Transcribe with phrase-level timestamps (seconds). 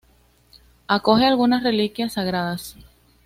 [0.87, 2.75] Acoge algunas reliquias sagradas.